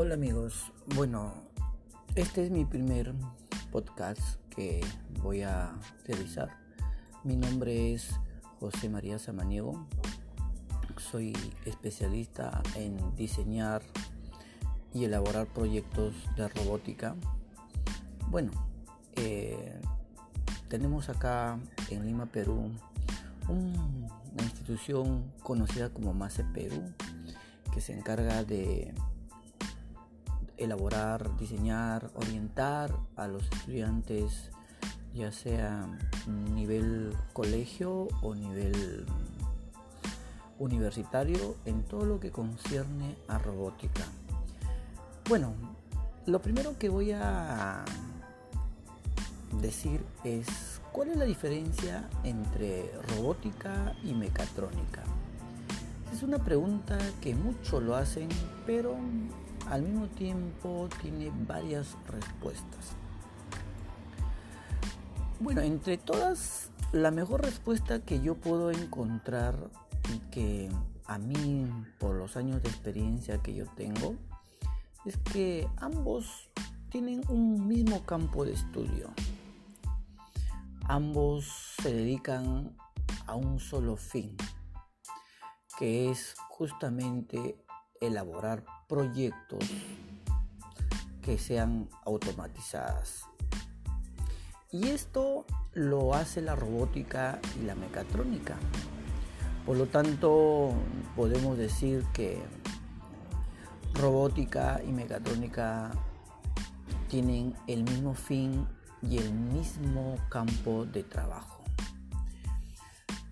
Hola 0.00 0.14
amigos, 0.14 0.72
bueno, 0.94 1.34
este 2.14 2.44
es 2.44 2.52
mi 2.52 2.64
primer 2.64 3.12
podcast 3.72 4.36
que 4.48 4.80
voy 5.24 5.42
a 5.42 5.72
realizar. 6.06 6.56
Mi 7.24 7.34
nombre 7.34 7.94
es 7.94 8.14
José 8.60 8.88
María 8.88 9.18
Samaniego, 9.18 9.88
soy 10.98 11.36
especialista 11.64 12.62
en 12.76 13.16
diseñar 13.16 13.82
y 14.94 15.02
elaborar 15.02 15.48
proyectos 15.48 16.14
de 16.36 16.46
robótica. 16.46 17.16
Bueno, 18.28 18.52
eh, 19.16 19.80
tenemos 20.68 21.08
acá 21.08 21.58
en 21.90 22.06
Lima, 22.06 22.26
Perú, 22.26 22.70
una 23.48 24.44
institución 24.44 25.24
conocida 25.42 25.90
como 25.90 26.14
MASE 26.14 26.44
Perú, 26.44 26.84
que 27.74 27.80
se 27.80 27.98
encarga 27.98 28.44
de 28.44 28.94
elaborar, 30.58 31.36
diseñar, 31.36 32.10
orientar 32.14 32.94
a 33.16 33.26
los 33.28 33.44
estudiantes, 33.44 34.50
ya 35.14 35.32
sea 35.32 35.88
nivel 36.54 37.14
colegio 37.32 38.08
o 38.22 38.34
nivel 38.34 39.06
universitario, 40.58 41.56
en 41.64 41.82
todo 41.84 42.04
lo 42.04 42.20
que 42.20 42.30
concierne 42.30 43.16
a 43.28 43.38
robótica. 43.38 44.04
Bueno, 45.28 45.54
lo 46.26 46.42
primero 46.42 46.76
que 46.78 46.88
voy 46.88 47.12
a 47.12 47.84
decir 49.60 50.04
es 50.24 50.46
cuál 50.92 51.10
es 51.10 51.16
la 51.16 51.24
diferencia 51.24 52.08
entre 52.24 52.90
robótica 53.08 53.94
y 54.04 54.14
mecatrónica. 54.14 55.02
Es 56.12 56.22
una 56.22 56.38
pregunta 56.38 56.98
que 57.20 57.34
muchos 57.34 57.82
lo 57.82 57.94
hacen, 57.94 58.28
pero 58.66 58.96
al 59.66 59.82
mismo 59.82 60.06
tiempo 60.08 60.88
tiene 61.00 61.30
varias 61.46 61.96
respuestas. 62.06 62.96
Bueno, 65.40 65.60
entre 65.60 65.98
todas, 65.98 66.70
la 66.92 67.10
mejor 67.10 67.42
respuesta 67.42 68.00
que 68.00 68.20
yo 68.20 68.34
puedo 68.34 68.70
encontrar 68.70 69.70
y 70.12 70.18
que 70.30 70.70
a 71.06 71.18
mí, 71.18 71.70
por 71.98 72.16
los 72.16 72.36
años 72.36 72.62
de 72.62 72.68
experiencia 72.68 73.38
que 73.38 73.54
yo 73.54 73.66
tengo, 73.76 74.16
es 75.04 75.16
que 75.32 75.68
ambos 75.76 76.50
tienen 76.90 77.22
un 77.28 77.66
mismo 77.66 78.04
campo 78.04 78.44
de 78.44 78.52
estudio. 78.52 79.10
Ambos 80.84 81.74
se 81.82 81.92
dedican 81.92 82.76
a 83.26 83.34
un 83.34 83.60
solo 83.60 83.96
fin, 83.96 84.36
que 85.78 86.10
es 86.10 86.34
justamente 86.48 87.56
elaborar 88.00 88.64
proyectos 88.88 89.64
que 91.22 91.38
sean 91.38 91.88
automatizadas. 92.04 93.24
Y 94.70 94.88
esto 94.88 95.46
lo 95.74 96.14
hace 96.14 96.42
la 96.42 96.54
robótica 96.54 97.40
y 97.60 97.64
la 97.64 97.74
mecatrónica. 97.74 98.56
Por 99.64 99.76
lo 99.76 99.86
tanto, 99.86 100.72
podemos 101.16 101.58
decir 101.58 102.04
que 102.12 102.42
robótica 103.94 104.80
y 104.86 104.92
mecatrónica 104.92 105.90
tienen 107.08 107.54
el 107.66 107.84
mismo 107.84 108.14
fin 108.14 108.66
y 109.02 109.18
el 109.18 109.32
mismo 109.32 110.16
campo 110.28 110.84
de 110.84 111.02
trabajo. 111.02 111.62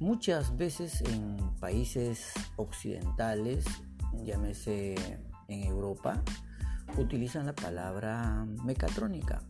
Muchas 0.00 0.56
veces 0.56 1.02
en 1.02 1.36
países 1.60 2.32
occidentales, 2.56 3.64
llámese 4.22 4.94
en 5.48 5.62
Europa 5.64 6.22
utilizan 6.96 7.46
la 7.46 7.54
palabra 7.54 8.44
mecatrónica. 8.64 9.42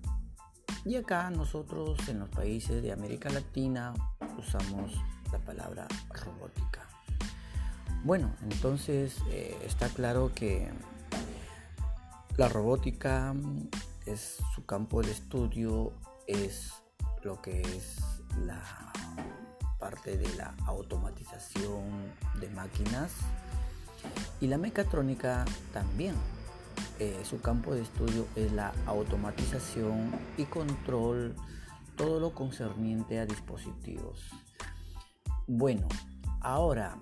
Y 0.85 0.97
acá 0.97 1.31
nosotros 1.31 2.09
en 2.09 2.21
los 2.21 2.29
países 2.29 2.83
de 2.83 2.93
América 2.93 3.31
Latina 3.31 3.95
usamos 4.39 4.93
la 5.33 5.39
palabra 5.39 5.87
robótica. 6.11 6.87
Bueno, 8.05 8.35
entonces 8.43 9.17
eh, 9.31 9.57
está 9.65 9.89
claro 9.89 10.33
que 10.35 10.71
la 12.37 12.49
robótica 12.49 13.35
es 14.05 14.39
su 14.55 14.67
campo 14.67 15.03
de 15.03 15.11
estudio, 15.11 15.93
es 16.27 16.73
lo 17.23 17.41
que 17.41 17.63
es 17.63 18.01
la 18.45 18.63
parte 19.79 20.19
de 20.19 20.35
la 20.37 20.55
automatización 20.67 22.13
de 22.41 22.51
máquinas 22.51 23.13
y 24.41 24.47
la 24.47 24.59
mecatrónica 24.59 25.45
también. 25.73 26.15
Eh, 26.99 27.21
su 27.25 27.41
campo 27.41 27.75
de 27.75 27.83
estudio 27.83 28.27
es 28.37 28.53
la 28.53 28.73
automatización 28.87 30.13
y 30.37 30.45
control, 30.45 31.35
todo 31.97 32.21
lo 32.21 32.35
concerniente 32.35 33.19
a 33.19 33.27
dispositivos. 33.27 34.31
Bueno, 35.47 35.89
ahora, 36.41 36.97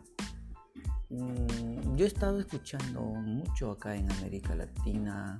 mm, 1.10 1.96
yo 1.96 2.04
he 2.04 2.08
estado 2.08 2.40
escuchando 2.40 3.02
mucho 3.02 3.70
acá 3.70 3.94
en 3.96 4.10
América 4.12 4.54
Latina 4.54 5.38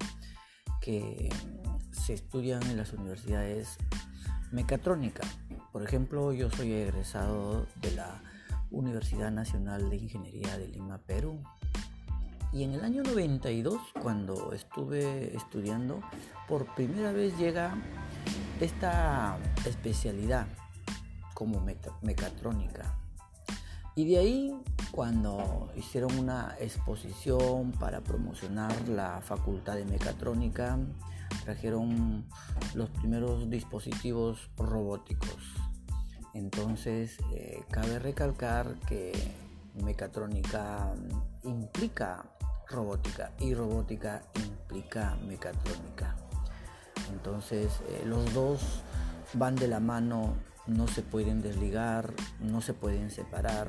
que 0.81 1.31
se 1.91 2.15
estudian 2.15 2.62
en 2.65 2.77
las 2.77 2.93
universidades 2.93 3.79
mecatrónica. 4.50 5.27
Por 5.73 5.83
ejemplo, 5.83 6.33
yo 6.33 6.50
soy 6.50 6.73
egresado 6.73 7.67
de 7.81 7.93
la 7.93 8.23
Universidad 8.72 9.31
Nacional 9.31 9.88
de 9.91 9.97
Ingeniería 9.97 10.59
de 10.59 10.69
Lima, 10.69 10.99
Perú. 10.99 11.38
Y 12.53 12.65
en 12.65 12.75
el 12.75 12.84
año 12.84 13.03
92, 13.03 13.81
cuando 14.03 14.53
estuve 14.53 15.34
estudiando, 15.37 16.00
por 16.49 16.75
primera 16.75 17.12
vez 17.12 17.37
llega 17.38 17.75
esta 18.61 19.38
especialidad 19.66 20.47
como 21.34 21.65
mecatrónica. 22.03 22.99
Y 23.94 24.06
de 24.06 24.19
ahí, 24.19 24.62
cuando 24.91 25.71
hicieron 25.77 26.19
una 26.19 26.56
exposición 26.59 27.72
para 27.72 28.00
promocionar 28.00 28.88
la 28.88 29.21
facultad 29.21 29.77
de 29.77 29.84
mecatrónica, 29.84 30.78
trajeron 31.44 32.25
los 32.75 32.88
primeros 32.91 33.50
dispositivos 33.50 34.50
robóticos 34.56 35.37
entonces, 36.34 37.19
eh, 37.32 37.62
cabe 37.70 37.98
recalcar 37.98 38.75
que 38.88 39.12
mecatrónica 39.82 40.94
implica 41.43 42.25
robótica 42.69 43.32
y 43.38 43.54
robótica 43.54 44.22
implica 44.34 45.16
mecatrónica. 45.26 46.16
Entonces, 47.12 47.81
eh, 47.88 48.03
los 48.06 48.32
dos 48.32 48.82
van 49.34 49.56
de 49.56 49.69
la 49.69 49.81
mano, 49.81 50.34
no 50.66 50.88
se 50.88 51.03
pueden 51.03 51.43
desligar, 51.43 52.12
no 52.41 52.60
se 52.60 52.72
pueden 52.72 53.10
separar. 53.10 53.69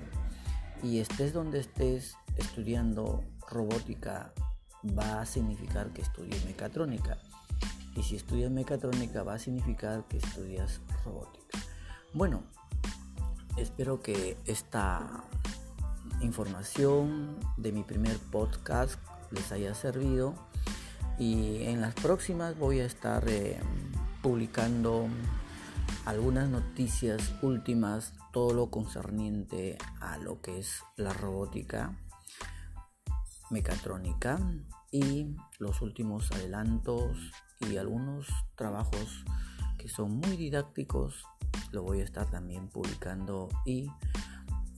Y 0.81 1.00
estés 1.00 1.34
donde 1.34 1.59
estés 1.59 2.16
estudiando 2.38 3.24
robótica, 3.50 4.34
va 4.97 5.22
a 5.22 5.25
significar 5.25 5.91
que 5.91 6.01
estudies 6.01 6.45
mecatrónica. 6.45 7.18
Y 7.95 8.03
si 8.03 8.16
estudias 8.16 8.51
mecatrónica, 8.51 9.24
va 9.24 9.35
a 9.35 9.40
significar 9.40 10.06
que 10.07 10.18
estudias 10.18 10.81
robótica. 11.06 11.43
Bueno, 12.16 12.44
espero 13.57 14.03
que 14.03 14.38
esta 14.46 15.24
información 16.22 17.40
de 17.57 17.72
mi 17.72 17.81
primer 17.81 18.19
podcast 18.19 19.00
les 19.31 19.51
haya 19.51 19.74
servido 19.74 20.35
y 21.18 21.63
en 21.63 21.81
las 21.81 21.96
próximas 21.96 22.56
voy 22.59 22.81
a 22.81 22.85
estar 22.85 23.28
eh, 23.28 23.59
publicando 24.22 25.07
algunas 26.06 26.50
noticias 26.50 27.34
últimas, 27.41 28.13
todo 28.31 28.54
lo 28.54 28.69
concerniente 28.69 29.80
a 30.00 30.18
lo 30.19 30.39
que 30.39 30.60
es 30.60 30.83
la 30.98 31.13
robótica 31.13 31.98
mecatrónica 33.50 34.39
y 34.92 35.36
los 35.57 35.81
últimos 35.81 36.31
adelantos 36.31 37.18
y 37.60 37.77
algunos 37.77 38.27
trabajos 38.56 39.25
que 39.83 39.89
son 39.89 40.15
muy 40.15 40.38
didácticos 40.38 41.25
lo 41.74 41.83
voy 41.83 42.00
a 42.00 42.06
estar 42.06 42.25
también 42.30 42.69
publicando 42.69 43.50
y 43.65 43.91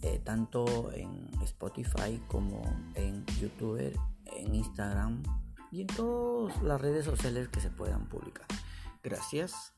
eh, 0.01 0.19
tanto 0.23 0.91
en 0.93 1.29
Spotify 1.43 2.19
como 2.27 2.63
en 2.95 3.23
YouTube, 3.39 3.93
en 4.25 4.55
Instagram 4.55 5.21
y 5.71 5.81
en 5.81 5.87
todas 5.87 6.59
las 6.63 6.81
redes 6.81 7.05
sociales 7.05 7.49
que 7.49 7.59
se 7.59 7.69
puedan 7.69 8.09
publicar. 8.09 8.47
Gracias. 9.03 9.75